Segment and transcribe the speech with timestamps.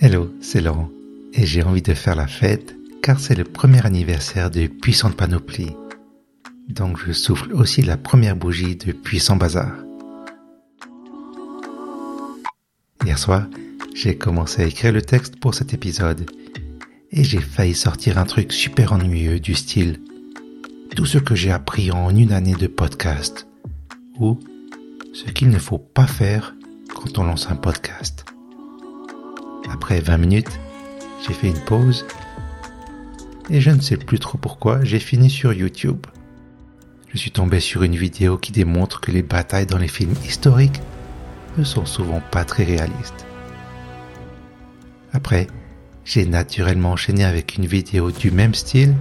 [0.00, 0.90] Hello, c'est Laurent
[1.32, 5.76] et j'ai envie de faire la fête car c'est le premier anniversaire de Puissante Panoplie.
[6.68, 9.70] Donc je souffle aussi la première bougie de Puissant Bazar.
[13.04, 13.46] Hier soir,
[13.94, 16.28] j'ai commencé à écrire le texte pour cet épisode
[17.12, 20.00] et j'ai failli sortir un truc super ennuyeux du style
[20.96, 23.46] tout ce que j'ai appris en une année de podcast
[24.18, 24.40] ou
[25.14, 26.56] ce qu'il ne faut pas faire
[26.92, 28.24] quand on lance un podcast.
[29.70, 30.60] Après 20 minutes,
[31.24, 32.04] j'ai fait une pause
[33.48, 36.04] et je ne sais plus trop pourquoi j'ai fini sur YouTube.
[37.12, 40.80] Je suis tombé sur une vidéo qui démontre que les batailles dans les films historiques
[41.58, 43.24] ne sont souvent pas très réalistes.
[45.12, 45.46] Après,
[46.04, 48.96] j'ai naturellement enchaîné avec une vidéo du même style,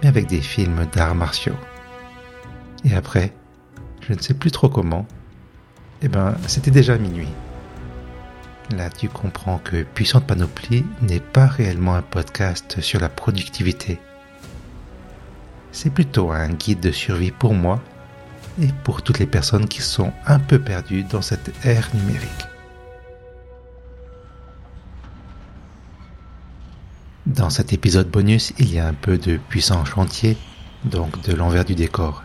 [0.00, 1.58] mais avec des films d'arts martiaux.
[2.84, 3.34] Et après,
[4.06, 5.04] je ne sais plus trop comment,
[6.02, 7.28] eh ben, c'était déjà minuit.
[8.70, 14.00] Là, tu comprends que Puissante Panoplie n'est pas réellement un podcast sur la productivité.
[15.72, 17.80] C'est plutôt un guide de survie pour moi
[18.60, 22.46] et pour toutes les personnes qui sont un peu perdues dans cette ère numérique.
[27.26, 30.36] Dans cet épisode bonus, il y a un peu de puissant chantier,
[30.84, 32.24] donc de l'envers du décor.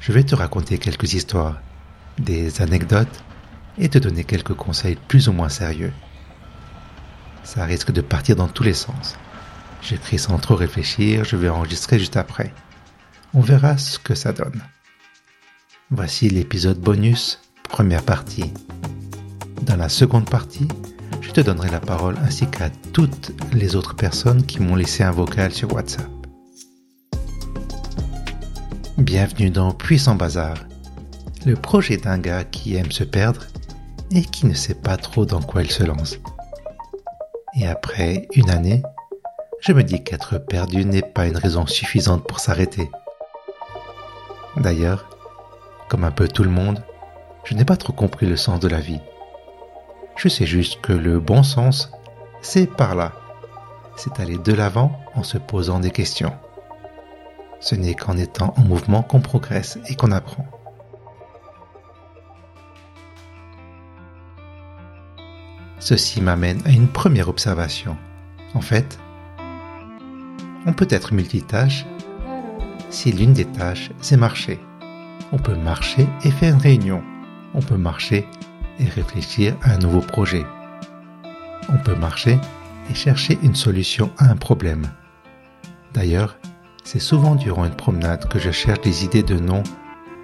[0.00, 1.60] Je vais te raconter quelques histoires,
[2.20, 3.24] des anecdotes
[3.78, 5.92] et te donner quelques conseils plus ou moins sérieux.
[7.42, 9.16] Ça risque de partir dans tous les sens.
[9.82, 12.52] J'écris sans trop réfléchir, je vais enregistrer juste après.
[13.32, 14.62] On verra ce que ça donne.
[15.90, 18.52] Voici l'épisode bonus, première partie.
[19.62, 20.68] Dans la seconde partie,
[21.20, 25.10] je te donnerai la parole ainsi qu'à toutes les autres personnes qui m'ont laissé un
[25.10, 26.08] vocal sur WhatsApp.
[28.98, 30.56] Bienvenue dans Puissant Bazar,
[31.46, 33.46] le projet d'un gars qui aime se perdre
[34.10, 36.18] et qui ne sait pas trop dans quoi il se lance.
[37.54, 38.82] Et après une année,
[39.60, 42.90] je me dis qu'être perdu n'est pas une raison suffisante pour s'arrêter.
[44.56, 45.08] D'ailleurs,
[45.88, 46.82] comme un peu tout le monde,
[47.44, 49.00] je n'ai pas trop compris le sens de la vie.
[50.16, 51.90] Je sais juste que le bon sens,
[52.42, 53.12] c'est par là.
[53.96, 56.32] C'est aller de l'avant en se posant des questions.
[57.60, 60.46] Ce n'est qu'en étant en mouvement qu'on progresse et qu'on apprend.
[65.80, 67.96] Ceci m'amène à une première observation.
[68.54, 68.98] En fait,
[70.66, 71.86] on peut être multitâche
[72.90, 74.60] si l'une des tâches, c'est marcher.
[75.32, 77.02] On peut marcher et faire une réunion.
[77.54, 78.26] On peut marcher
[78.78, 80.44] et réfléchir à un nouveau projet.
[81.68, 82.38] On peut marcher
[82.90, 84.86] et chercher une solution à un problème.
[85.94, 86.36] D'ailleurs,
[86.84, 89.62] c'est souvent durant une promenade que je cherche des idées de noms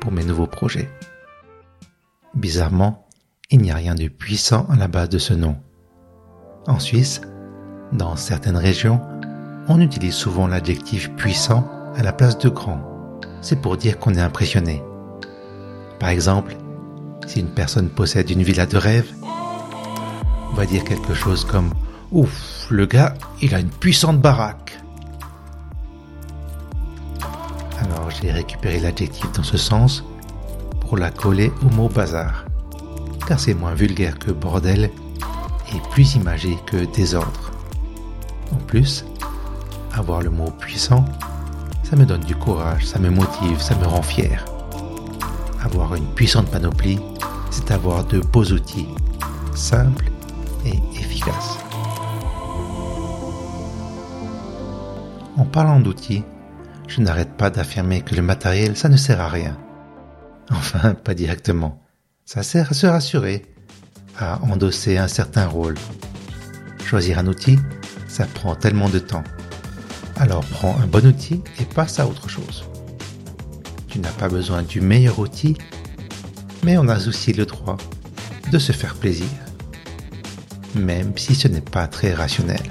[0.00, 0.90] pour mes nouveaux projets.
[2.34, 3.05] Bizarrement,
[3.50, 5.56] il n'y a rien de puissant à la base de ce nom.
[6.66, 7.20] En Suisse,
[7.92, 9.00] dans certaines régions,
[9.68, 12.80] on utilise souvent l'adjectif puissant à la place de grand.
[13.42, 14.82] C'est pour dire qu'on est impressionné.
[16.00, 16.56] Par exemple,
[17.28, 19.12] si une personne possède une villa de rêve,
[20.50, 21.72] on va dire quelque chose comme
[22.10, 24.76] Ouf, le gars, il a une puissante baraque.
[27.78, 30.04] Alors j'ai récupéré l'adjectif dans ce sens
[30.80, 32.45] pour la coller au mot bazar
[33.26, 34.90] car c'est moins vulgaire que bordel
[35.74, 37.50] et plus imagé que désordre.
[38.52, 39.04] En plus,
[39.92, 41.04] avoir le mot puissant,
[41.82, 44.44] ça me donne du courage, ça me motive, ça me rend fier.
[45.62, 47.00] Avoir une puissante panoplie,
[47.50, 48.88] c'est avoir de beaux outils,
[49.54, 50.10] simples
[50.64, 51.58] et efficaces.
[55.36, 56.24] En parlant d'outils,
[56.86, 59.56] je n'arrête pas d'affirmer que le matériel, ça ne sert à rien.
[60.50, 61.85] Enfin, pas directement.
[62.28, 63.46] Ça sert à se rassurer,
[64.18, 65.76] à endosser un certain rôle.
[66.84, 67.56] Choisir un outil,
[68.08, 69.22] ça prend tellement de temps.
[70.16, 72.64] Alors prends un bon outil et passe à autre chose.
[73.86, 75.56] Tu n'as pas besoin du meilleur outil,
[76.64, 77.76] mais on a aussi le droit
[78.50, 79.28] de se faire plaisir,
[80.74, 82.62] même si ce n'est pas très rationnel.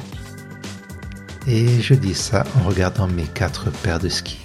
[1.47, 4.44] Et je dis ça en regardant mes quatre paires de skis.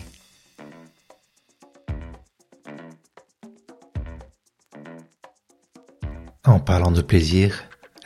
[6.46, 7.54] En parlant de plaisir,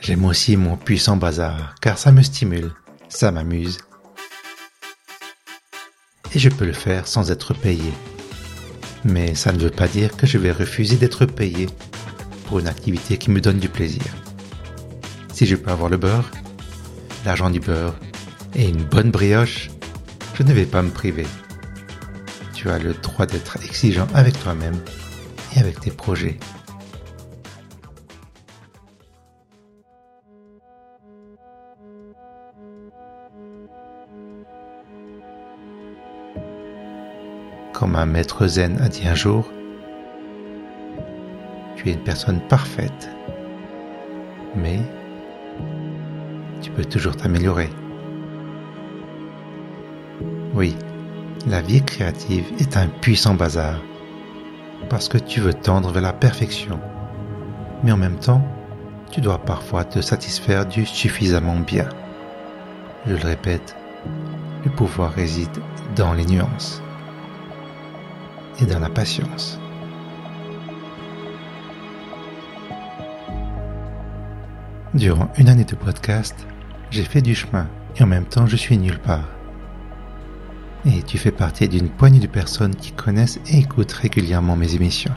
[0.01, 2.73] j'aime aussi mon puissant bazar, car ça me stimule,
[3.07, 3.77] ça m'amuse.
[6.33, 7.93] Et je peux le faire sans être payé.
[9.05, 11.69] Mais ça ne veut pas dire que je vais refuser d'être payé
[12.47, 14.03] pour une activité qui me donne du plaisir.
[15.31, 16.29] Si je peux avoir le beurre,
[17.23, 17.95] l'argent du beurre
[18.53, 19.69] et une bonne brioche,
[20.33, 21.27] je ne vais pas me priver.
[22.53, 24.77] Tu as le droit d'être exigeant avec toi-même
[25.55, 26.37] et avec tes projets
[37.75, 39.51] comme un maître zen a dit un jour,
[41.75, 43.09] tu es une personne parfaite,
[44.55, 44.79] mais
[46.61, 47.69] tu peux toujours t'améliorer.
[50.53, 50.73] Oui,
[51.47, 53.81] la vie créative est un puissant bazar,
[54.89, 56.79] parce que tu veux tendre vers la perfection,
[57.83, 58.41] mais en même temps,
[59.11, 61.89] tu dois parfois te satisfaire du suffisamment bien.
[63.05, 63.75] Je le répète,
[64.63, 65.57] le pouvoir réside
[65.97, 66.81] dans les nuances
[68.59, 69.59] et dans la patience.
[74.93, 76.47] Durant une année de podcast,
[76.89, 77.67] j'ai fait du chemin
[77.97, 79.27] et en même temps je suis nulle part.
[80.85, 85.13] Et tu fais partie d'une poignée de personnes qui connaissent et écoutent régulièrement mes émissions.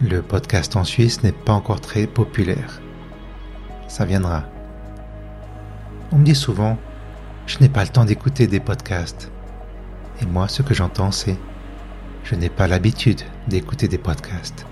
[0.00, 2.80] Le podcast en Suisse n'est pas encore très populaire.
[3.88, 4.44] Ça viendra.
[6.12, 6.76] On me dit souvent,
[7.46, 9.30] je n'ai pas le temps d'écouter des podcasts.
[10.20, 11.36] Et moi, ce que j'entends, c'est,
[12.24, 14.66] je n'ai pas l'habitude d'écouter des podcasts.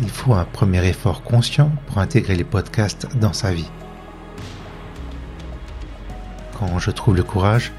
[0.00, 3.70] Il faut un premier effort conscient pour intégrer les podcasts dans sa vie.
[6.58, 7.72] Quand je trouve le courage,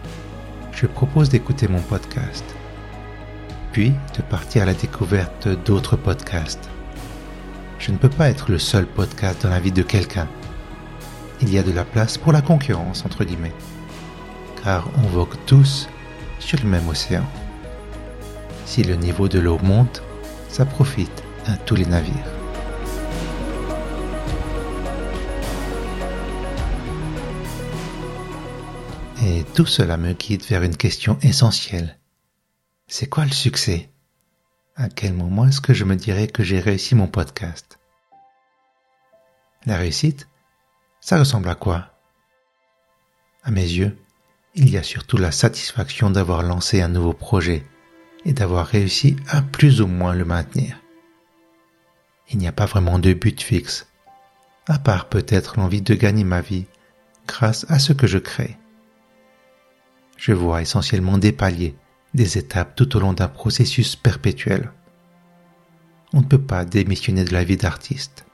[0.71, 2.43] je propose d'écouter mon podcast
[3.73, 6.69] puis de partir à la découverte d'autres podcasts.
[7.79, 10.27] Je ne peux pas être le seul podcast dans la vie de quelqu'un.
[11.41, 13.53] Il y a de la place pour la concurrence, entre guillemets,
[14.63, 15.89] car on vogue tous
[16.43, 17.25] sur le même océan.
[18.65, 20.03] Si le niveau de l'eau monte,
[20.49, 22.13] ça profite à tous les navires.
[29.25, 31.97] Et tout cela me guide vers une question essentielle.
[32.87, 33.89] C'est quoi le succès?
[34.75, 37.79] À quel moment est-ce que je me dirais que j'ai réussi mon podcast?
[39.65, 40.27] La réussite,
[40.99, 41.89] ça ressemble à quoi?
[43.43, 43.97] À mes yeux,
[44.55, 47.65] il y a surtout la satisfaction d'avoir lancé un nouveau projet
[48.25, 50.79] et d'avoir réussi à plus ou moins le maintenir.
[52.29, 53.87] Il n'y a pas vraiment de but fixe,
[54.67, 56.65] à part peut-être l'envie de gagner ma vie
[57.27, 58.57] grâce à ce que je crée.
[60.17, 61.75] Je vois essentiellement des paliers
[62.13, 64.71] des étapes tout au long d'un processus perpétuel.
[66.13, 68.25] On ne peut pas démissionner de la vie d'artiste.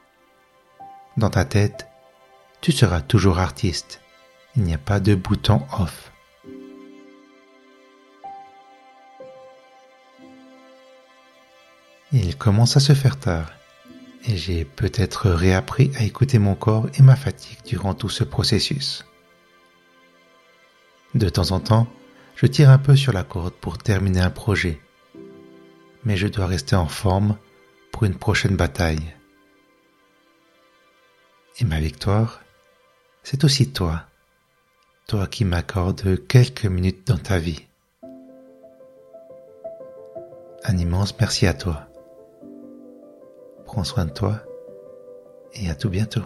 [1.18, 1.88] Dans ta tête,
[2.62, 4.01] tu seras toujours artiste.
[4.56, 6.09] Il n'y a pas de bouton off.
[12.12, 13.52] Il commence à se faire tard
[14.28, 19.06] et j'ai peut-être réappris à écouter mon corps et ma fatigue durant tout ce processus.
[21.14, 21.88] De temps en temps,
[22.36, 24.80] je tire un peu sur la corde pour terminer un projet,
[26.04, 27.38] mais je dois rester en forme
[27.92, 29.14] pour une prochaine bataille.
[31.60, 32.42] Et ma victoire,
[33.22, 34.06] c'est aussi toi,
[35.08, 37.68] toi qui m'accordes quelques minutes dans ta vie.
[40.64, 41.89] Un immense merci à toi.
[43.71, 44.42] Prends soin de toi
[45.54, 46.24] et à tout bientôt.